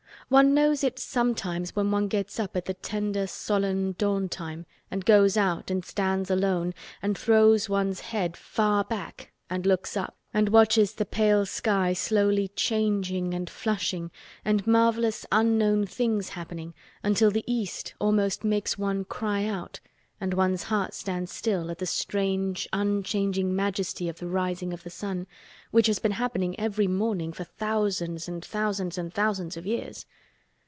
One 0.29 0.53
knows 0.53 0.81
it 0.81 0.97
sometimes 0.97 1.75
when 1.75 1.91
one 1.91 2.07
gets 2.07 2.39
up 2.39 2.55
at 2.55 2.63
the 2.63 2.73
tender 2.73 3.27
solemn 3.27 3.91
dawn 3.91 4.29
time 4.29 4.65
and 4.89 5.03
goes 5.03 5.35
out 5.35 5.69
and 5.69 5.83
stands 5.83 6.31
alone 6.31 6.73
and 7.01 7.17
throws 7.17 7.67
one's 7.67 7.99
head 7.99 8.37
far 8.37 8.85
back 8.85 9.33
and 9.49 9.65
looks 9.65 9.97
up 9.97 10.11
and 10.33 10.47
up 10.47 10.47
and 10.47 10.49
watches 10.53 10.93
the 10.93 11.05
pale 11.05 11.45
sky 11.45 11.91
slowly 11.91 12.47
changing 12.47 13.33
and 13.33 13.49
flushing 13.49 14.09
and 14.45 14.65
marvelous 14.65 15.25
unknown 15.33 15.85
things 15.85 16.29
happening 16.29 16.73
until 17.03 17.29
the 17.29 17.43
East 17.45 17.93
almost 17.99 18.45
makes 18.45 18.77
one 18.77 19.03
cry 19.03 19.43
out 19.43 19.81
and 20.21 20.33
one's 20.35 20.63
heart 20.65 20.93
stands 20.93 21.33
still 21.33 21.69
at 21.71 21.79
the 21.79 21.85
strange 21.85 22.69
unchanging 22.71 23.53
majesty 23.55 24.07
of 24.07 24.19
the 24.19 24.27
rising 24.27 24.71
of 24.71 24.83
the 24.83 24.89
sun—which 24.89 25.87
has 25.87 25.97
been 25.99 26.11
happening 26.13 26.57
every 26.59 26.87
morning 26.87 27.33
for 27.33 27.43
thousands 27.43 28.27
and 28.29 28.45
thousands 28.45 28.97
and 28.99 29.11
thousands 29.13 29.57
of 29.57 29.65
years. 29.65 30.05